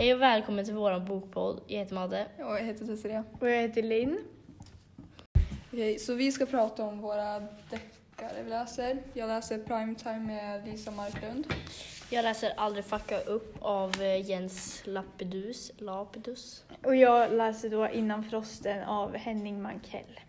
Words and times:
Hej 0.00 0.14
och 0.14 0.20
välkommen 0.20 0.64
till 0.64 0.74
vår 0.74 1.00
bokpodd. 1.00 1.60
Jag 1.66 1.78
heter 1.78 1.94
Madde. 1.94 2.26
Och 2.38 2.54
jag 2.54 2.62
heter 2.62 2.84
Cecilia. 2.86 3.24
Och 3.40 3.50
jag 3.50 3.62
heter 3.62 3.82
Linn. 3.82 4.18
Okej, 5.72 5.98
så 5.98 6.14
vi 6.14 6.32
ska 6.32 6.46
prata 6.46 6.82
om 6.82 7.00
våra 7.00 7.40
deckare 7.40 8.42
vi 8.44 8.50
läser. 8.50 8.98
Jag 9.12 9.28
läser 9.28 9.58
Primetime 9.58 10.18
med 10.18 10.66
Lisa 10.66 10.90
Marklund. 10.90 11.46
Jag 12.10 12.22
läser 12.22 12.52
Aldrig 12.56 12.84
fucka 12.84 13.20
upp 13.20 13.56
av 13.60 14.02
eh, 14.02 14.30
Jens 14.30 14.82
Lapidus. 14.84 15.72
Lapidus. 15.78 16.64
Och 16.84 16.96
jag 16.96 17.32
läser 17.32 17.70
då 17.70 17.88
Innan 17.88 18.24
frosten 18.24 18.84
av 18.84 19.16
Henning 19.16 19.62
Mankell. 19.62 20.20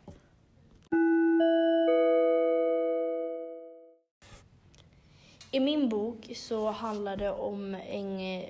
I 5.51 5.59
min 5.59 5.89
bok 5.89 6.31
så 6.35 6.71
handlar 6.71 7.17
det 7.17 7.31
om 7.31 7.75
en 7.75 8.19
eh, 8.19 8.49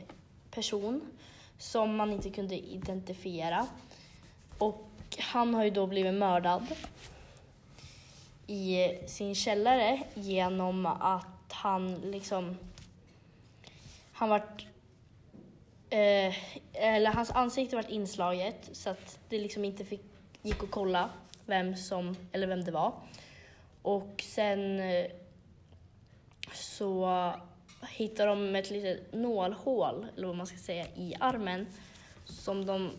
person 0.52 1.02
som 1.57 1.95
man 1.95 2.11
inte 2.11 2.29
kunde 2.29 2.55
identifiera. 2.55 3.68
Och 4.57 4.87
han 5.19 5.54
har 5.54 5.64
ju 5.64 5.69
då 5.69 5.87
blivit 5.87 6.14
mördad 6.14 6.68
i 8.47 8.97
sin 9.07 9.36
källare 9.36 10.04
genom 10.14 10.86
att 10.86 11.51
han 11.51 11.96
liksom... 11.96 12.57
Han 14.11 14.29
vart... 14.29 14.65
Eh, 15.89 16.36
eller 16.74 17.11
hans 17.11 17.32
ansikte 17.32 17.75
vart 17.75 17.89
inslaget 17.89 18.69
så 18.71 18.89
att 18.89 19.19
det 19.29 19.39
liksom 19.39 19.65
inte 19.65 19.86
fick, 19.86 20.04
gick 20.41 20.63
att 20.63 20.71
kolla 20.71 21.10
vem 21.46 21.75
som, 21.75 22.15
eller 22.32 22.47
vem 22.47 22.63
det 22.63 22.71
var. 22.71 22.93
Och 23.82 24.24
sen 24.27 24.79
eh, 24.79 25.05
så 26.54 27.05
hittar 27.89 28.27
de 28.27 28.55
ett 28.55 28.69
litet 28.69 29.13
nålhål, 29.13 30.07
eller 30.17 30.27
vad 30.27 30.35
man 30.35 30.47
ska 30.47 30.57
säga, 30.57 30.85
i 30.95 31.13
armen 31.19 31.67
som 32.25 32.66
de 32.66 32.91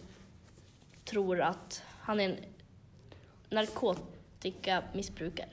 tror 1.04 1.40
att 1.40 1.82
han 2.00 2.20
är 2.20 2.24
en 2.28 2.36
narkotikamissbrukare. 3.50 5.48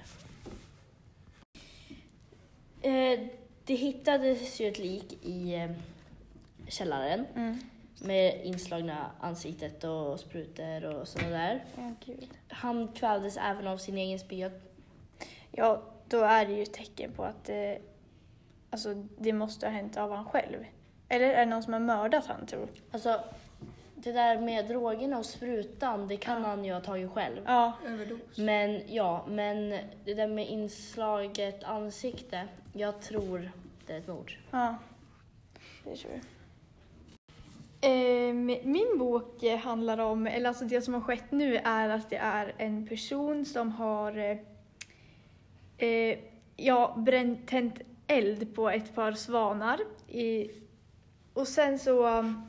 Eh, 2.81 3.19
det 3.66 3.75
hittades 3.75 4.61
ju 4.61 4.67
ett 4.67 4.80
lik 4.80 5.17
i 5.25 5.53
eh, 5.55 5.71
källaren 6.67 7.25
Mm. 7.36 7.59
med 8.02 8.45
inslagna 8.45 9.11
ansiktet 9.19 9.83
och 9.83 10.19
sprutor 10.19 10.86
och 10.86 11.08
sådana 11.08 11.30
där. 11.38 11.64
Gud. 12.05 12.30
Han 12.47 12.88
kvävdes 12.88 13.38
även 13.38 13.67
av 13.67 13.77
sin 13.77 13.97
egen 13.97 14.19
spya. 14.19 14.52
Ja, 15.52 15.81
då 16.08 16.17
är 16.23 16.45
det 16.45 16.53
ju 16.53 16.64
ett 16.64 16.73
tecken 16.73 17.11
på 17.11 17.23
att 17.23 17.43
det, 17.45 17.80
alltså, 18.70 18.94
det 19.17 19.34
måste 19.34 19.66
ha 19.66 19.73
hänt 19.73 19.98
av 19.98 20.12
han 20.12 20.25
själv. 20.25 20.66
Eller 21.09 21.25
är 21.30 21.39
det 21.39 21.45
någon 21.45 21.64
som 21.64 21.73
har 21.73 21.80
mördat 21.80 22.25
han 22.25 22.45
tror? 22.45 22.67
Alltså, 22.92 23.20
det 23.95 24.11
där 24.11 24.39
med 24.42 24.67
drogerna 24.67 25.17
och 25.17 25.26
sprutan, 25.26 26.08
det 26.08 26.17
kan 26.17 26.42
Ja. 26.42 26.48
han 26.48 26.66
ju 26.66 26.73
ha 26.73 26.81
tagit 26.81 27.11
själv. 27.11 27.42
Ja. 27.45 27.73
Överdos. 27.86 28.38
Men 28.38 28.81
ja, 28.88 29.26
men 29.30 29.70
det 30.06 30.14
där 30.14 30.28
med 30.28 30.48
inslaget 30.48 31.64
ansikte, 31.64 32.48
jag 32.73 33.02
tror 33.02 33.52
det 33.88 33.94
är 33.94 33.98
ett 33.98 34.08
mord. 34.08 34.38
Ja, 34.52 34.76
det 35.83 35.95
tror 35.95 36.14
jag. 36.14 36.22
Ehm, 37.81 38.45
min 38.64 38.98
bok 38.98 39.44
handlar 39.64 39.98
om, 39.98 40.28
eller 40.28 40.48
alltså 40.48 40.66
det 40.66 40.81
som 40.81 40.94
har 40.94 41.02
skett 41.02 41.31
nu 41.31 41.56
är 41.58 41.89
att 41.89 42.09
det 42.09 42.17
är 42.17 42.54
en 42.58 42.88
person 42.88 43.45
som 43.45 43.72
har 43.72 44.17
eh, 44.17 44.38
eh, 45.89 46.20
ja, 46.56 46.94
bränt, 46.98 47.48
tänt 47.48 47.81
eld 48.09 48.55
på 48.55 48.69
ett 48.69 48.95
par 48.95 49.11
svanar. 49.11 49.79
I, 50.07 50.52
och 51.33 51.47
sen 51.47 51.79
så, 51.79 52.19
um, 52.19 52.41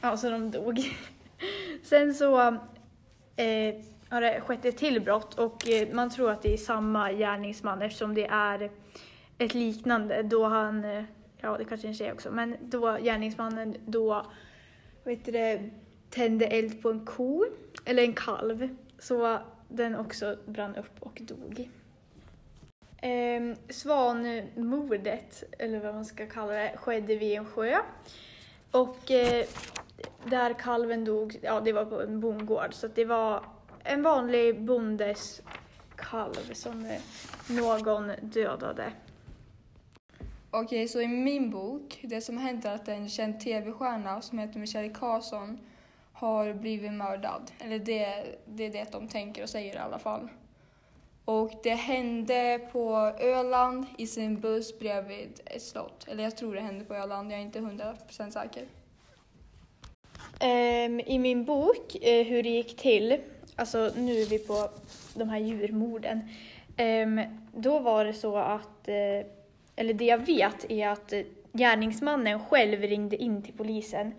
ja 0.00 0.16
så 0.16 0.30
de 0.30 0.50
dog. 0.50 0.78
sen 1.82 2.14
så 2.14 2.48
um, 2.48 2.58
eh, 3.36 3.74
har 4.08 4.20
det 4.20 4.40
skett 4.40 4.64
ett 4.64 4.76
till 4.76 5.00
brott 5.00 5.34
och 5.34 5.68
eh, 5.68 5.88
man 5.92 6.10
tror 6.10 6.30
att 6.30 6.42
det 6.42 6.52
är 6.52 6.56
samma 6.56 7.12
gärningsman 7.12 7.82
eftersom 7.82 8.14
det 8.14 8.26
är 8.26 8.70
ett 9.38 9.54
liknande 9.54 10.22
då 10.22 10.44
han, 10.44 10.84
eh, 10.84 11.04
ja 11.40 11.58
det 11.58 11.64
kanske 11.64 11.86
är 11.86 11.88
en 11.88 11.94
tjej 11.94 12.12
också, 12.12 12.30
men 12.30 12.56
då 12.60 12.98
gärningsmannen 13.02 13.76
då, 13.86 14.26
vad 15.04 15.18
det, 15.24 15.70
tände 16.10 16.46
eld 16.46 16.82
på 16.82 16.90
en 16.90 17.06
ko, 17.06 17.44
eller 17.84 18.02
en 18.02 18.12
kalv, 18.12 18.76
så 18.98 19.38
den 19.68 19.96
också 19.96 20.36
brann 20.46 20.76
upp 20.76 20.96
och 21.00 21.20
dog. 21.20 21.68
Eh, 23.00 23.56
svanmordet, 23.68 25.44
eller 25.58 25.80
vad 25.80 25.94
man 25.94 26.04
ska 26.04 26.26
kalla 26.26 26.52
det, 26.52 26.72
skedde 26.76 27.16
vid 27.16 27.38
en 27.38 27.44
sjö. 27.44 27.78
Och 28.70 29.10
eh, 29.10 29.46
där 30.24 30.54
kalven 30.54 31.04
dog, 31.04 31.38
ja 31.42 31.60
det 31.60 31.72
var 31.72 31.84
på 31.84 32.02
en 32.02 32.20
bondgård, 32.20 32.74
så 32.74 32.86
att 32.86 32.94
det 32.94 33.04
var 33.04 33.44
en 33.84 34.02
vanlig 34.02 34.60
bondes 34.60 35.42
kalv 35.96 36.52
som 36.52 36.84
eh, 36.84 37.00
någon 37.48 38.12
dödade. 38.22 38.92
Okej, 40.50 40.88
så 40.88 41.00
i 41.00 41.08
min 41.08 41.50
bok, 41.50 42.00
det 42.02 42.20
som 42.20 42.38
hänt 42.38 42.64
är 42.64 42.74
att 42.74 42.88
en 42.88 43.08
känd 43.08 43.40
tv-stjärna 43.40 44.22
som 44.22 44.38
heter 44.38 44.60
Michelle 44.60 44.88
Carson 44.88 45.58
har 46.12 46.52
blivit 46.52 46.92
mördad. 46.92 47.50
Eller 47.58 47.78
det, 47.78 48.24
det 48.46 48.66
är 48.66 48.70
det 48.70 48.92
de 48.92 49.08
tänker 49.08 49.42
och 49.42 49.48
säger 49.48 49.74
i 49.74 49.78
alla 49.78 49.98
fall. 49.98 50.28
Och 51.28 51.52
det 51.62 51.74
hände 51.74 52.60
på 52.72 53.12
Öland 53.20 53.86
i 53.98 54.06
sin 54.06 54.40
buss 54.40 54.78
bredvid 54.78 55.40
ett 55.44 55.62
slott. 55.62 56.08
Eller 56.08 56.24
jag 56.24 56.36
tror 56.36 56.54
det 56.54 56.60
hände 56.60 56.84
på 56.84 56.94
Öland, 56.94 57.32
jag 57.32 57.38
är 57.38 57.42
inte 57.42 57.58
100% 57.58 58.30
säker. 58.30 58.62
Um, 60.40 61.00
I 61.00 61.18
min 61.18 61.44
bok, 61.44 61.96
uh, 61.96 62.22
hur 62.22 62.42
det 62.42 62.48
gick 62.48 62.76
till, 62.76 63.18
alltså 63.56 63.90
nu 63.96 64.20
är 64.20 64.26
vi 64.26 64.38
på 64.38 64.70
de 65.14 65.28
här 65.28 65.38
djurmorden, 65.38 66.20
Um, 66.78 67.20
då 67.52 67.78
var 67.78 68.04
det 68.04 68.14
så 68.14 68.36
att, 68.36 68.88
uh, 68.88 69.26
eller 69.76 69.94
det 69.94 70.04
jag 70.04 70.26
vet 70.26 70.70
är 70.70 70.88
att 70.88 71.12
uh, 71.12 71.20
gärningsmannen 71.52 72.40
själv 72.40 72.80
ringde 72.80 73.16
in 73.16 73.42
till 73.42 73.54
polisen 73.54 74.12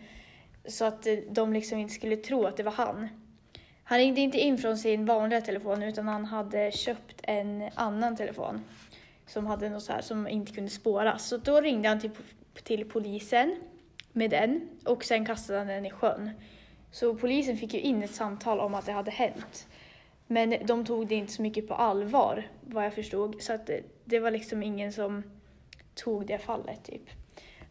så 0.65 0.85
att 0.85 1.07
de 1.29 1.53
liksom 1.53 1.79
inte 1.79 1.93
skulle 1.93 2.15
tro 2.17 2.45
att 2.45 2.57
det 2.57 2.63
var 2.63 2.71
han. 2.71 3.09
Han 3.89 3.97
ringde 3.97 4.21
inte 4.21 4.37
in 4.37 4.57
från 4.57 4.77
sin 4.77 5.05
vanliga 5.05 5.41
telefon 5.41 5.83
utan 5.83 6.07
han 6.07 6.25
hade 6.25 6.71
köpt 6.71 7.21
en 7.23 7.69
annan 7.75 8.15
telefon 8.15 8.61
som 9.27 9.45
hade 9.45 9.69
något 9.69 9.83
så 9.83 9.93
här 9.93 10.01
som 10.01 10.27
inte 10.27 10.51
kunde 10.51 10.69
spåras. 10.69 11.27
Så 11.27 11.37
då 11.37 11.61
ringde 11.61 11.89
han 11.89 11.99
till, 11.99 12.11
till 12.63 12.85
polisen 12.85 13.55
med 14.13 14.29
den 14.29 14.69
och 14.85 15.03
sen 15.03 15.25
kastade 15.25 15.59
han 15.59 15.67
den 15.67 15.85
i 15.85 15.89
sjön. 15.89 16.29
Så 16.91 17.15
polisen 17.15 17.57
fick 17.57 17.73
ju 17.73 17.79
in 17.79 18.03
ett 18.03 18.15
samtal 18.15 18.59
om 18.59 18.73
att 18.73 18.85
det 18.85 18.91
hade 18.91 19.11
hänt. 19.11 19.67
Men 20.27 20.55
de 20.65 20.85
tog 20.85 21.07
det 21.07 21.15
inte 21.15 21.33
så 21.33 21.41
mycket 21.41 21.67
på 21.67 21.73
allvar 21.73 22.47
vad 22.61 22.85
jag 22.85 22.93
förstod. 22.93 23.41
Så 23.41 23.53
att 23.53 23.67
det, 23.67 23.81
det 24.05 24.19
var 24.19 24.31
liksom 24.31 24.63
ingen 24.63 24.93
som 24.93 25.23
tog 25.95 26.27
det 26.27 26.37
fallet 26.37 26.83
typ. 26.83 27.09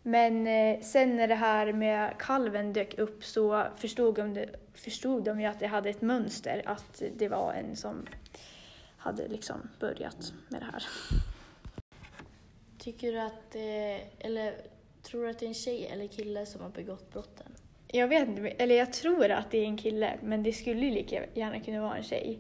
Men 0.02 0.46
eh, 0.46 0.80
sen 0.80 1.16
när 1.16 1.28
det 1.28 1.34
här 1.34 1.72
med 1.72 2.14
kalven 2.18 2.72
dök 2.72 2.98
upp 2.98 3.24
så 3.24 3.66
förstod 3.76 4.14
de, 4.14 4.46
förstod 4.74 5.24
de 5.24 5.40
ju 5.40 5.46
att 5.46 5.60
det 5.60 5.66
hade 5.66 5.90
ett 5.90 6.02
mönster. 6.02 6.62
Att 6.66 7.02
det 7.16 7.28
var 7.28 7.52
en 7.52 7.76
som 7.76 8.06
hade 8.96 9.28
liksom 9.28 9.68
börjat 9.80 10.32
med 10.48 10.60
det 10.60 10.66
här. 10.72 10.82
Tycker 12.78 13.12
du 13.12 13.20
att 13.20 13.50
det, 13.52 14.00
eller 14.18 14.54
tror 15.02 15.22
du 15.24 15.30
att 15.30 15.38
det 15.38 15.46
är 15.46 15.48
en 15.48 15.54
tjej 15.54 15.86
eller 15.86 16.06
kille 16.06 16.46
som 16.46 16.60
har 16.62 16.68
begått 16.70 17.12
brotten? 17.12 17.46
Jag 17.88 18.08
vet 18.08 18.28
inte, 18.28 18.48
eller 18.48 18.74
jag 18.74 18.92
tror 18.92 19.30
att 19.30 19.50
det 19.50 19.58
är 19.58 19.64
en 19.64 19.76
kille, 19.78 20.18
men 20.22 20.42
det 20.42 20.52
skulle 20.52 20.80
ju 20.86 20.90
lika 20.90 21.24
gärna 21.34 21.60
kunna 21.60 21.80
vara 21.80 21.96
en 21.96 22.02
tjej. 22.02 22.38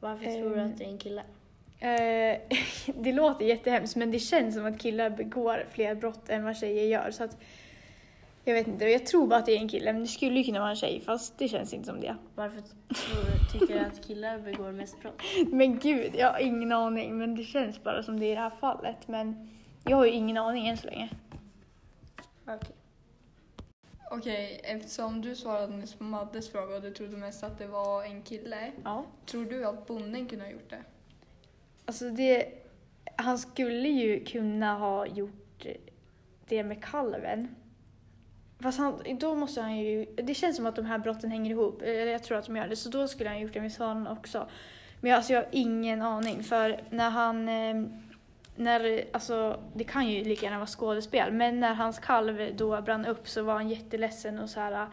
Varför 0.00 0.24
tror 0.24 0.50
du 0.50 0.60
Ehm. 0.60 0.70
att 0.70 0.78
det 0.78 0.84
är 0.84 0.88
en 0.88 0.98
kille? 0.98 1.22
Eh, 1.80 2.38
det 2.94 3.12
låter 3.12 3.44
jättehemskt, 3.44 3.96
men 3.96 4.10
det 4.10 4.18
känns 4.18 4.54
som 4.54 4.66
att 4.66 4.78
killar 4.78 5.10
begår 5.10 5.66
fler 5.70 5.94
brott 5.94 6.28
än 6.28 6.44
vad 6.44 6.56
tjejer 6.56 6.84
gör. 6.84 7.10
Så 7.10 7.24
att, 7.24 7.36
jag 8.44 8.54
vet 8.54 8.66
inte, 8.66 8.84
jag 8.84 9.06
tror 9.06 9.26
bara 9.26 9.38
att 9.38 9.46
det 9.46 9.52
är 9.52 9.58
en 9.58 9.68
kille, 9.68 9.92
men 9.92 10.02
det 10.02 10.08
skulle 10.08 10.38
ju 10.38 10.44
kunna 10.44 10.60
vara 10.60 10.70
en 10.70 10.76
tjej, 10.76 11.02
fast 11.06 11.38
det 11.38 11.48
känns 11.48 11.74
inte 11.74 11.86
som 11.86 12.00
det. 12.00 12.16
Varför 12.34 12.60
tror 12.60 13.24
du, 13.24 13.58
tycker 13.58 13.74
du 13.74 13.86
att 13.86 14.06
killar 14.06 14.38
begår 14.38 14.72
mest 14.72 15.00
brott? 15.00 15.22
Men 15.52 15.78
gud, 15.78 16.14
jag 16.14 16.32
har 16.32 16.38
ingen 16.38 16.72
aning, 16.72 17.18
men 17.18 17.34
det 17.36 17.44
känns 17.44 17.82
bara 17.82 18.02
som 18.02 18.20
det 18.20 18.26
i 18.26 18.34
det 18.34 18.40
här 18.40 18.52
fallet. 18.60 19.08
Men 19.08 19.50
jag 19.84 19.96
har 19.96 20.06
ju 20.06 20.12
ingen 20.12 20.36
aning 20.36 20.68
än 20.68 20.76
så 20.76 20.86
länge. 20.86 21.08
Okej. 22.46 22.76
Okej, 24.10 24.60
eftersom 24.64 25.22
du 25.22 25.36
svarade 25.36 25.76
nyss 25.76 25.94
på 25.94 26.04
Maddes 26.04 26.52
fråga 26.52 26.76
och 26.76 26.82
du 26.82 26.90
trodde 26.90 27.16
mest 27.16 27.42
att 27.42 27.58
det 27.58 27.66
var 27.66 28.04
en 28.04 28.22
kille. 28.22 28.72
Ja. 28.84 29.04
Tror 29.26 29.44
du 29.44 29.66
att 29.66 29.86
bonden 29.86 30.26
kunde 30.26 30.44
ha 30.44 30.52
gjort 30.52 30.70
det? 30.70 30.82
Alltså 31.90 32.10
det, 32.10 32.48
han 33.16 33.38
skulle 33.38 33.88
ju 33.88 34.24
kunna 34.24 34.74
ha 34.74 35.06
gjort 35.06 35.66
det 36.48 36.64
med 36.64 36.84
kalven. 36.84 37.54
Fast 38.60 38.78
han, 38.78 39.02
då 39.20 39.34
måste 39.34 39.60
han 39.60 39.76
ju, 39.76 40.04
det 40.04 40.34
känns 40.34 40.56
som 40.56 40.66
att 40.66 40.76
de 40.76 40.84
här 40.84 40.98
brotten 40.98 41.30
hänger 41.30 41.50
ihop, 41.50 41.82
eller 41.82 42.06
jag 42.06 42.22
tror 42.22 42.38
att 42.38 42.46
de 42.46 42.56
gör 42.56 42.68
det, 42.68 42.76
så 42.76 42.88
då 42.88 43.08
skulle 43.08 43.30
han 43.30 43.40
gjort 43.40 43.52
det 43.52 43.60
med 43.60 43.72
svanen 43.72 44.06
också. 44.06 44.48
Men 45.00 45.10
jag, 45.10 45.16
alltså 45.16 45.32
jag 45.32 45.40
har 45.40 45.48
ingen 45.50 46.02
aning, 46.02 46.42
för 46.42 46.82
när 46.90 47.10
han, 47.10 47.48
eh, 47.48 47.82
när, 48.56 49.04
alltså, 49.12 49.60
det 49.74 49.84
kan 49.84 50.08
ju 50.08 50.24
lika 50.24 50.46
gärna 50.46 50.58
vara 50.58 50.66
skådespel, 50.66 51.32
men 51.32 51.60
när 51.60 51.74
hans 51.74 51.98
kalv 51.98 52.56
då 52.56 52.82
brann 52.82 53.06
upp 53.06 53.28
så 53.28 53.42
var 53.42 53.54
han 53.54 53.68
jätteledsen 53.68 54.38
och 54.38 54.50
så 54.50 54.60
här, 54.60 54.72
ah, 54.72 54.86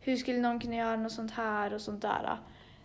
hur 0.00 0.16
skulle 0.16 0.38
någon 0.38 0.60
kunna 0.60 0.76
göra 0.76 0.96
något 0.96 1.12
sånt 1.12 1.32
här 1.32 1.74
och 1.74 1.80
sånt 1.80 2.02
där. 2.02 2.24
Ah? 2.24 2.38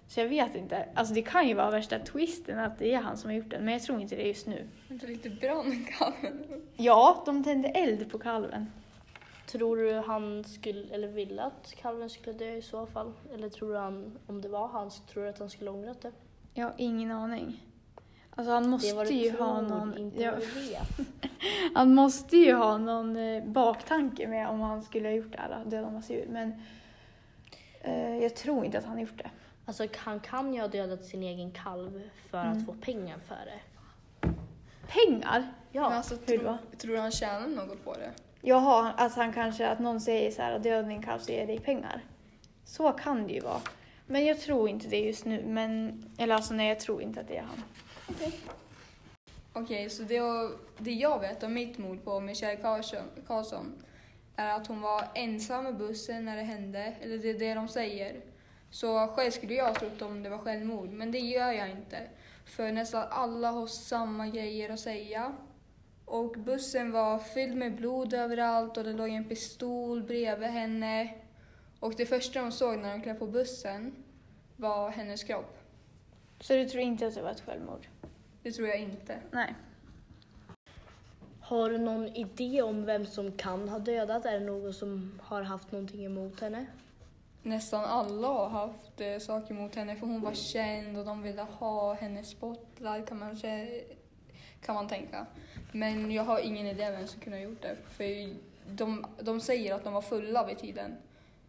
Så 0.08 0.20
jag 0.20 0.28
vet 0.28 0.56
inte. 0.56 0.86
Alltså 0.94 1.14
det 1.14 1.22
kan 1.22 1.48
ju 1.48 1.54
vara 1.54 1.72
värsta 1.72 2.00
twisten 2.00 2.60
att 2.60 2.80
det 2.80 2.94
är 2.94 2.98
han 2.98 3.18
som 3.18 3.30
har 3.30 3.38
gjort 3.38 3.50
den, 3.50 3.66
men 3.66 3.74
jag 3.74 3.84
tror 3.84 4.02
inte 4.02 4.16
det 4.16 4.28
just 4.28 4.48
nu. 4.48 4.68
Inte 4.90 5.08
lite 5.08 5.30
brann 5.30 5.88
kalven. 5.98 6.44
Ja, 6.76 7.24
de 7.26 7.44
tände 7.44 7.68
eld 7.68 8.12
på 8.12 8.20
kalven. 8.20 8.72
Tror 9.48 9.78
du 9.78 9.94
han 9.94 10.44
skulle, 10.44 10.94
eller 10.94 11.08
ville 11.08 11.44
att 11.44 11.74
kalven 11.82 12.10
skulle 12.10 12.38
dö 12.38 12.56
i 12.56 12.62
så 12.62 12.86
fall? 12.86 13.14
Eller 13.34 13.50
tror 13.50 13.74
du 13.74 13.80
han, 13.80 14.20
om 14.28 14.42
det 14.42 14.50
var 14.50 14.68
hans, 14.68 15.02
tror 15.02 15.24
du 15.24 15.30
att 15.30 15.40
han 15.40 15.50
skulle 15.50 15.70
ångrat 15.72 16.02
det? 16.02 16.12
Jag 16.54 16.66
har 16.66 16.74
ingen 16.78 17.12
aning. 17.12 17.62
Alltså 18.36 18.54
han 18.54 18.64
det 18.64 18.70
måste 18.70 19.14
ju 19.14 19.32
tror, 19.32 19.46
ha 19.46 19.62
någon... 19.62 19.98
inte 19.98 20.22
Ja, 20.22 20.34
han 21.74 21.96
måste 21.96 22.38
ju 22.38 22.54
ha 22.54 22.78
någon 22.78 23.16
eh, 23.16 23.44
baktanke 23.44 24.28
med 24.28 24.50
om 24.50 24.60
han 24.62 24.84
skulle 24.84 25.08
ha 25.08 25.16
gjort 25.16 25.32
det 25.32 25.38
här, 25.38 25.66
döda 25.66 25.90
massa 25.90 26.14
djur. 26.14 26.28
Men 26.30 26.54
eh, 27.82 28.18
jag 28.18 28.36
tror 28.36 28.66
inte 28.66 28.78
att 28.78 28.86
han 28.86 28.94
har 28.94 29.02
gjort 29.02 29.18
det. 29.18 29.30
Alltså 29.66 29.88
han 29.98 30.20
kan 30.20 30.54
ju 30.54 30.62
ha 30.62 30.68
dödat 30.68 31.06
sin 31.06 31.24
egen 31.24 31.52
kalv 31.52 32.02
för 32.30 32.42
Mm. 32.42 32.58
att 32.58 32.66
få 32.66 32.74
pengar 32.74 33.18
för 33.28 33.36
det. 33.46 33.60
Pengar? 34.88 35.54
Ja, 35.72 35.82
Men 35.90 35.98
alltså, 35.98 36.16
hur 36.26 36.38
tror, 36.38 36.44
då? 36.72 36.78
tror 36.78 36.94
du 36.96 37.00
han 37.00 37.12
tjänar 37.12 37.48
något 37.48 37.84
på 37.84 37.94
det? 37.94 38.12
Jaha, 38.42 38.94
att 38.98 39.14
han 39.16 39.34
kanske, 39.34 39.68
att 39.68 39.80
någon 39.80 40.02
säger 40.02 40.32
så 40.32 40.42
här, 40.42 40.60
döda 40.60 40.88
din 40.88 41.04
kalv 41.04 41.20
så 41.20 41.32
ger 41.32 41.40
jag 41.40 41.48
dig 41.48 41.60
pengar. 41.60 42.02
Så 42.66 42.92
kan 42.92 43.28
det 43.28 43.34
ju 43.34 43.40
vara. 43.40 43.62
Men 44.08 44.26
jag 44.26 44.40
tror 44.40 44.70
inte 44.70 44.88
det 44.88 45.00
just 45.00 45.26
nu. 45.26 45.44
Men, 45.48 46.04
eller 46.18 46.36
alltså 46.36 46.54
nej, 46.54 46.68
jag 46.70 46.80
tror 46.80 47.02
inte 47.02 47.20
att 47.22 47.28
det 47.28 47.38
är 47.38 47.42
han. 47.44 47.64
Okej, 49.54 49.90
så 49.90 50.04
det, 50.04 50.14
jag- 50.14 50.52
det 50.78 50.92
jag 50.92 51.20
vet 51.20 51.44
om 51.44 51.54
mitt 51.54 51.78
mord 51.78 52.04
på 52.04 52.20
Michelle 52.20 52.56
Karlsson, 52.62 53.04
Karlsson 53.28 53.84
är 54.36 54.50
att 54.54 54.68
hon 54.68 54.82
var 54.82 55.04
ensam 55.16 55.68
i 55.68 55.74
bussen 55.74 56.26
när 56.26 56.36
det 56.36 56.44
hände, 56.44 56.94
eller 57.02 57.18
det 57.18 57.30
är 57.30 57.40
det 57.40 57.54
de 57.54 57.68
säger. 57.68 58.16
Så 58.74 59.08
själv 59.08 59.32
skulle 59.32 59.54
jag 59.54 59.66
ha 59.66 59.74
trott 59.74 60.02
om 60.02 60.24
det 60.24 60.30
var 60.30 60.38
självmord, 60.38 60.90
men 60.90 61.12
det 61.12 61.20
gör 61.20 61.52
jag 61.52 61.70
inte. 61.70 61.98
För 62.46 62.72
nästan 62.72 63.08
alla 63.10 63.52
har 63.52 63.68
samma 63.68 64.28
grejer 64.28 64.70
att 64.70 64.80
säga. 64.80 65.34
Och 66.06 66.32
bussen 66.32 66.92
var 66.92 67.20
fylld 67.20 67.56
med 67.56 67.76
blod 67.76 68.14
överallt 68.14 68.78
och 68.78 68.84
det 68.84 68.94
låg 68.94 69.10
en 69.10 69.30
pistol 69.30 70.04
bredvid 70.04 70.50
henne. 70.50 71.14
Och 71.80 71.94
det 71.98 72.06
första 72.06 72.42
de 72.42 72.52
såg 72.52 72.80
när 72.80 72.92
de 72.92 73.02
klev 73.02 73.14
på 73.14 73.28
bussen 73.28 73.96
var 74.56 74.90
hennes 74.90 75.24
kropp. 75.24 75.58
Så 76.40 76.54
du 76.54 76.66
tror 76.66 76.84
inte 76.84 77.08
att 77.08 77.16
det 77.16 77.22
var 77.22 77.32
ett 77.32 77.42
självmord? 77.42 77.88
Det 78.44 78.52
tror 78.52 78.68
jag 78.68 78.80
inte. 78.80 79.20
Nej. 79.32 79.56
Har 81.42 81.70
du 81.70 81.78
någon 81.78 82.08
idé 82.08 82.62
om 82.62 82.86
vem 82.86 83.06
som 83.06 83.32
kan 83.32 83.70
ha 83.70 83.80
dödat? 83.80 84.26
Är 84.26 84.40
det 84.40 84.46
någon 84.46 84.74
som 84.74 85.20
har 85.24 85.42
haft 85.42 85.72
någonting 85.72 86.06
emot 86.06 86.40
henne? 86.40 86.66
Nästan 87.44 87.86
alla 87.86 88.28
har 88.28 88.50
haft 88.50 89.02
eh, 89.02 89.18
saker 89.18 89.54
mot 89.54 89.76
henne 89.76 89.96
för 89.96 90.08
hon 90.08 90.22
var 90.22 90.34
känd 90.34 90.98
och 90.98 91.06
de 91.06 91.22
ville 91.22 91.42
ha 91.42 91.94
henne 91.94 92.24
spotlight 92.24 93.08
kan 93.08 93.20
man, 93.20 93.38
kan 94.62 94.76
man 94.76 94.88
tänka. 94.88 95.26
Men 95.72 96.12
jag 96.12 96.24
har 96.24 96.40
ingen 96.40 96.68
idé 96.68 96.92
vem 96.92 97.08
som 97.08 97.22
kunde 97.22 97.38
ha 97.38 97.44
gjort 97.44 97.62
det. 97.62 97.78
För 97.90 98.36
de, 98.68 99.06
de 99.22 99.40
säger 99.42 99.74
att 99.74 99.84
de 99.84 99.94
var 99.94 100.02
fulla 100.02 100.46
vid 100.46 100.58
tiden. 100.58 100.96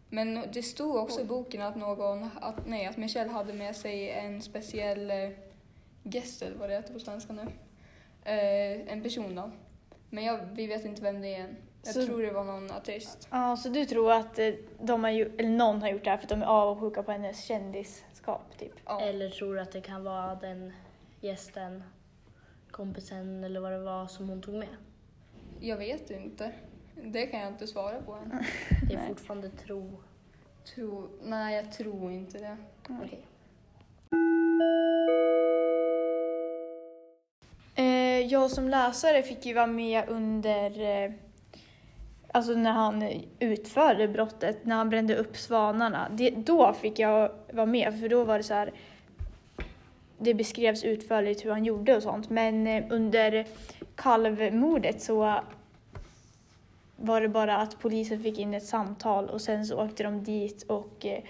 Men 0.09 0.43
det 0.53 0.63
stod 0.63 0.95
också 0.95 1.21
i 1.21 1.25
boken 1.25 1.61
att 1.61 1.75
någon, 1.75 2.29
att, 2.41 2.67
nej, 2.67 2.85
att 2.85 2.97
Michelle 2.97 3.31
hade 3.31 3.53
med 3.53 3.75
sig 3.75 4.09
en 4.09 4.41
speciell 4.41 5.11
eh, 5.11 5.29
gäst, 6.03 6.41
eller 6.41 6.57
vad 6.57 6.69
det 6.69 6.75
heter 6.75 6.93
på 6.93 6.99
svenska 6.99 7.33
nu. 7.33 7.41
Eh, 8.23 8.93
en 8.93 9.03
person 9.03 9.35
då. 9.35 9.51
Men 10.09 10.23
jag, 10.23 10.39
vi 10.53 10.67
vet 10.67 10.85
inte 10.85 11.01
vem 11.01 11.21
det 11.21 11.35
är 11.35 11.39
än. 11.39 11.55
Jag 11.85 11.93
Så- 11.93 12.05
tror 12.05 12.21
det 12.21 12.31
var 12.31 12.43
någon 12.43 12.71
artist. 12.71 13.27
Ja, 13.31 13.57
så 13.57 13.69
du 13.69 13.85
tror 13.85 14.11
att 14.11 14.39
eh, 14.39 14.53
de 14.81 15.03
har 15.03 15.11
ju, 15.11 15.31
eller 15.37 15.49
någon 15.49 15.81
har 15.81 15.89
gjort 15.89 16.03
det 16.03 16.09
här 16.09 16.17
för 16.17 16.23
att 16.23 16.29
de 16.29 16.41
är 16.41 16.45
avundsjuka 16.45 17.03
på 17.03 17.11
hennes 17.11 17.43
kändisskap, 17.45 18.57
typ? 18.57 18.71
Ja. 18.85 19.01
Eller 19.01 19.29
tror 19.29 19.55
du 19.55 19.61
att 19.61 19.71
det 19.71 19.81
kan 19.81 20.03
vara 20.03 20.35
den 20.35 20.73
gästen, 21.21 21.83
kompisen 22.71 23.43
eller 23.43 23.59
vad 23.59 23.71
det 23.71 23.79
var 23.79 24.07
som 24.07 24.29
hon 24.29 24.41
tog 24.41 24.53
med? 24.55 24.67
Jag 25.59 25.77
vet 25.77 26.09
inte. 26.09 26.51
Det 27.03 27.25
kan 27.27 27.39
jag 27.39 27.49
inte 27.49 27.67
svara 27.67 28.01
på 28.01 28.13
än. 28.13 28.29
Det 28.89 28.95
är 28.95 29.07
fortfarande 29.07 29.49
tro. 29.49 29.91
Tro, 30.75 31.07
nej, 31.23 31.55
jag 31.55 31.71
tror 31.71 32.11
inte 32.11 32.37
det. 32.37 32.57
Okej. 32.89 33.25
Eh, 37.75 38.19
jag 38.27 38.51
som 38.51 38.69
läsare 38.69 39.23
fick 39.23 39.45
ju 39.45 39.53
vara 39.53 39.67
med 39.67 40.09
under, 40.09 40.81
eh, 41.05 41.11
alltså 42.35 42.53
när 42.53 42.71
han 42.71 43.21
utförde 43.39 44.07
brottet, 44.07 44.65
när 44.65 44.75
han 44.75 44.89
brände 44.89 45.15
upp 45.15 45.37
svanarna. 45.37 46.07
Det, 46.11 46.29
då 46.29 46.73
fick 46.73 46.99
jag 46.99 47.31
vara 47.53 47.65
med, 47.65 47.99
för 47.99 48.09
då 48.09 48.23
var 48.23 48.37
det 48.37 48.43
så 48.43 48.53
här, 48.53 48.73
det 50.17 50.33
beskrevs 50.33 50.83
utförligt 50.83 51.45
hur 51.45 51.51
han 51.51 51.65
gjorde 51.65 51.95
och 51.95 52.03
sånt. 52.03 52.29
Men 52.29 52.67
eh, 52.67 52.83
under 52.89 53.45
kalvmordet 53.95 55.01
så 55.01 55.39
var 56.95 57.21
det 57.21 57.29
bara 57.29 57.57
att 57.57 57.79
polisen 57.79 58.23
fick 58.23 58.39
in 58.39 58.53
ett 58.53 58.65
samtal 58.65 59.29
och 59.29 59.41
sen 59.41 59.65
så 59.65 59.83
åkte 59.83 60.03
de 60.03 60.23
dit 60.23 60.63
och 60.63 61.05
eh, 61.05 61.23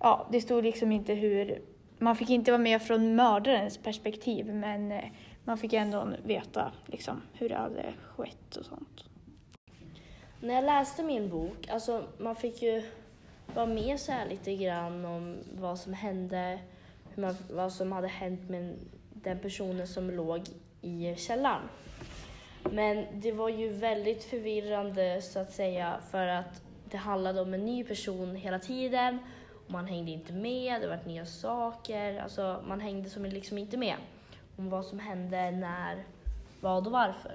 ja, 0.00 0.26
det 0.32 0.40
stod 0.40 0.64
liksom 0.64 0.92
inte 0.92 1.14
hur, 1.14 1.62
man 1.98 2.16
fick 2.16 2.30
inte 2.30 2.50
vara 2.50 2.62
med 2.62 2.82
från 2.82 3.14
mördarens 3.14 3.78
perspektiv 3.78 4.54
men 4.54 4.92
eh, 4.92 5.04
man 5.44 5.58
fick 5.58 5.72
ändå 5.72 6.08
veta 6.24 6.72
liksom, 6.86 7.22
hur 7.32 7.48
det 7.48 7.56
hade 7.56 7.84
skett 8.16 8.56
och 8.56 8.64
sånt. 8.64 8.87
När 10.40 10.54
jag 10.54 10.64
läste 10.64 11.02
min 11.02 11.28
bok, 11.28 11.68
alltså 11.68 12.04
man 12.18 12.36
fick 12.36 12.62
ju 12.62 12.82
vara 13.54 13.66
med 13.66 14.00
så 14.00 14.12
här 14.12 14.28
lite 14.28 14.56
grann 14.56 15.04
om 15.04 15.36
vad 15.52 15.78
som 15.78 15.92
hände, 15.92 16.58
hur 17.14 17.22
man, 17.22 17.36
vad 17.50 17.72
som 17.72 17.92
hade 17.92 18.08
hänt 18.08 18.48
med 18.48 18.74
den 19.22 19.38
personen 19.38 19.86
som 19.86 20.10
låg 20.10 20.42
i 20.82 21.14
källaren. 21.16 21.68
Men 22.70 23.06
det 23.12 23.32
var 23.32 23.48
ju 23.48 23.68
väldigt 23.68 24.24
förvirrande 24.24 25.22
så 25.22 25.38
att 25.38 25.52
säga 25.52 26.00
för 26.10 26.26
att 26.26 26.62
det 26.90 26.96
handlade 26.96 27.40
om 27.40 27.54
en 27.54 27.64
ny 27.64 27.84
person 27.84 28.36
hela 28.36 28.58
tiden 28.58 29.18
och 29.66 29.70
man 29.70 29.86
hängde 29.86 30.10
inte 30.10 30.32
med, 30.32 30.80
det 30.80 30.88
var 30.88 30.98
nya 31.06 31.26
saker, 31.26 32.20
alltså 32.20 32.62
man 32.68 32.80
hängde 32.80 33.10
som 33.10 33.24
liksom 33.24 33.58
inte 33.58 33.76
med 33.76 33.96
om 34.56 34.70
vad 34.70 34.84
som 34.84 34.98
hände, 34.98 35.50
när, 35.50 36.04
vad 36.60 36.86
och 36.86 36.92
varför. 36.92 37.34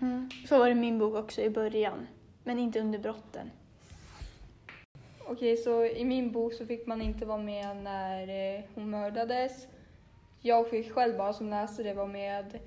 Mm. 0.00 0.30
Så 0.48 0.58
var 0.58 0.66
det 0.66 0.72
i 0.72 0.74
min 0.74 0.98
bok 0.98 1.14
också 1.14 1.40
i 1.40 1.50
början, 1.50 2.06
men 2.44 2.58
inte 2.58 2.80
under 2.80 2.98
brotten. 2.98 3.50
Okej, 5.18 5.56
så 5.56 5.84
i 5.84 6.04
min 6.04 6.32
bok 6.32 6.52
så 6.52 6.66
fick 6.66 6.86
man 6.86 7.02
inte 7.02 7.26
vara 7.26 7.38
med 7.38 7.76
när 7.76 8.28
eh, 8.28 8.64
hon 8.74 8.90
mördades. 8.90 9.66
Jag 10.40 10.70
fick 10.70 10.92
själv 10.92 11.16
bara 11.16 11.32
som 11.32 11.50
läsare 11.50 11.94
vara 11.94 12.06
med 12.06 12.58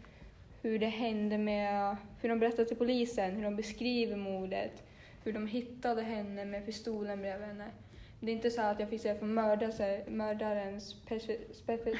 hur 0.62 0.80
det 0.80 0.86
hände 0.86 1.38
med, 1.38 1.96
hur 2.22 2.30
de 2.30 2.40
berättade 2.40 2.66
till 2.66 2.78
polisen, 2.78 3.36
hur 3.36 3.44
de 3.44 3.56
beskriver 3.56 4.18
mordet, 4.18 4.84
hur 5.24 5.34
de 5.34 5.48
hittade 5.48 6.02
henne 6.02 6.46
med 6.46 6.66
pistolen 6.66 7.22
bredvid 7.22 7.48
henne. 7.48 7.72
Det 8.20 8.32
är 8.32 8.36
inte 8.36 8.52
så 8.52 8.62
att 8.62 8.80
jag 8.80 8.90
fick 8.90 9.02
se 9.02 9.16
från 9.16 9.34
mördare, 9.34 10.04
mördarens 10.08 10.96
perspektiv, 11.08 12.00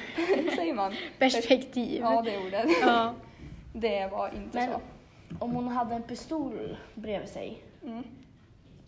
säger 0.56 0.74
man? 0.74 0.92
Perspektiv. 1.18 2.00
Ja, 2.00 2.22
det 2.22 2.34
är 2.34 2.46
ordet. 2.46 2.66
Ja. 2.82 3.14
Det 3.72 4.08
var 4.12 4.28
inte 4.28 4.58
Men 4.58 4.70
så. 4.72 4.80
om 5.38 5.52
hon 5.52 5.68
hade 5.68 5.94
en 5.94 6.02
pistol 6.02 6.76
bredvid 6.94 7.28
sig, 7.28 7.62
Mm. 7.86 8.04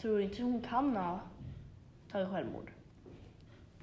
tror 0.01 0.17
du 0.19 0.23
inte 0.25 0.43
hon 0.43 0.61
kan 0.61 0.97
ha 0.97 1.21
tagit 2.13 2.29
självmord? 2.29 2.71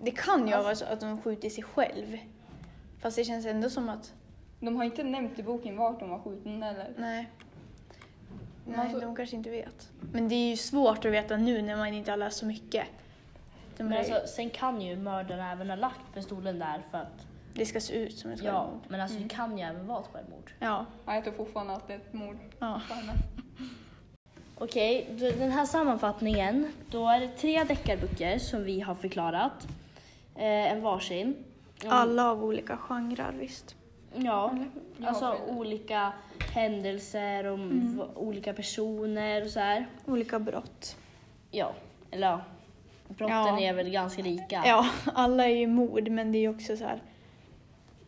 Det 0.02 0.12
kan 0.12 0.48
ju 0.48 0.54
vara 0.54 0.76
så 0.76 0.86
att 0.86 1.00
de 1.00 1.22
skjuter 1.22 1.50
sig 1.50 1.64
själv. 1.64 2.18
Fast 3.00 3.16
det 3.18 3.24
känns 3.24 3.46
ändå 3.46 3.70
som 3.70 3.90
att, 3.90 4.14
De 4.60 4.76
har 4.76 4.84
inte 4.84 5.04
nämnt 5.04 5.40
i 5.40 5.44
boken 5.44 5.78
vart 5.78 6.00
de 6.00 6.10
var 6.10 6.20
skjuten 6.20 6.64
eller? 6.64 6.94
nej. 6.98 7.30
Nej, 8.68 8.80
Alltså- 8.80 9.00
de 9.00 9.16
kanske 9.16 9.36
inte 9.36 9.50
vet. 9.50 9.90
Men 10.12 10.30
det 10.30 10.36
är 10.36 10.50
ju 10.50 10.58
svårt 10.58 11.06
att 11.06 11.12
veta 11.12 11.38
nu 11.38 11.62
när 11.62 11.76
man 11.78 11.88
inte 11.94 12.12
har 12.12 12.18
läst 12.18 12.38
så 12.38 12.46
mycket. 12.46 12.86
De 13.78 13.84
Men 13.84 13.94
är- 13.94 13.98
alltså, 13.98 14.22
sen 14.36 14.50
kan 14.50 14.82
ju 14.82 14.96
mördaren 14.96 15.40
även 15.52 15.70
ha 15.70 15.76
lagt 15.76 16.14
pistolen 16.14 16.60
där 16.60 16.82
för 16.92 16.98
att, 16.98 17.28
det 17.54 17.66
ska 17.66 17.80
se 17.80 17.94
ut 18.04 18.18
som 18.18 18.32
ett 18.32 18.44
ja, 18.44 18.52
självmord. 18.64 18.82
men 18.88 19.02
alltså 19.02 19.18
Mm. 19.18 19.28
det 19.28 19.36
kan 19.36 19.58
ju 19.58 19.64
även 19.64 19.88
vara 19.88 20.00
ett 20.00 20.08
självmord. 20.14 20.52
Ja. 20.60 20.86
Ja, 21.06 21.16
jag 21.16 21.24
tror 21.24 21.34
fortfarande 21.34 21.74
att 21.74 21.88
det 21.88 21.94
är 21.94 21.98
ett 21.98 22.14
mord 22.14 22.38
ja. 22.60 22.82
Okej, 24.58 25.08
då- 25.20 25.32
den 25.40 25.52
här 25.52 25.66
sammanfattningen, 25.66 26.68
då 26.90 27.08
är 27.08 27.20
det 27.20 27.28
tre 27.28 27.64
deckarböcker 27.64 28.40
som 28.40 28.64
vi 28.64 28.80
har 28.82 28.96
förklarat. 28.96 29.68
Eh, 30.36 30.72
en 30.72 30.82
varsin. 30.82 31.22
Mm, 31.84 31.94
Alla 31.94 32.32
av 32.32 32.44
olika 32.44 32.78
genrer 32.78 33.32
visst. 33.40 33.76
Ja, 34.16 34.58
Ja, 34.98 35.08
alltså 35.08 35.36
för- 35.38 35.50
olika 35.58 36.14
händelser 36.54 37.46
och 37.46 37.54
Mm. 37.60 38.02
olika 38.16 38.54
personer 38.54 39.42
och 39.44 39.50
så 39.50 39.60
här. 39.60 39.86
Olika 40.06 40.40
brott. 40.40 40.96
Ja, 41.52 41.74
eller 42.12 42.28
ja. 42.28 42.42
Brotten 43.08 43.36
Ja. 43.36 43.60
är 43.60 43.74
väl 43.74 43.90
ganska 43.90 44.22
lika. 44.22 44.64
Ja, 44.66 44.90
alla 45.06 45.46
är 45.46 45.56
ju 45.56 45.68
mord 45.68 46.10
men 46.10 46.32
det 46.32 46.38
är 46.38 46.40
ju 46.40 46.50
också 46.50 46.78
så 46.78 46.84
här. 46.84 47.02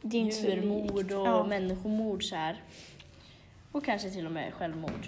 Det 0.01 0.17
är 0.17 0.21
inte 0.21 0.37
Djurmord 0.37 1.11
och 1.11 1.27
ja. 1.27 1.43
människomord 1.43 2.23
så 2.23 2.35
här. 2.35 2.61
Och 3.71 3.85
kanske 3.85 4.09
till 4.09 4.25
och 4.25 4.31
med 4.31 4.53
självmord. 4.53 5.07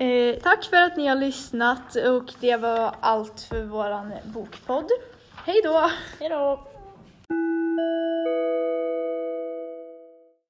Eh, 0.00 0.34
tack 0.42 0.64
för 0.64 0.76
att 0.76 0.96
ni 0.96 1.06
har 1.06 1.16
lyssnat 1.16 1.96
och 1.96 2.34
det 2.40 2.56
var 2.56 2.94
allt 3.00 3.40
för 3.40 3.62
våran 3.62 4.12
bokpodd. 4.24 4.90
Hej 5.46 5.60
då! 5.64 5.90
Hej 6.20 6.28
då! 6.28 6.60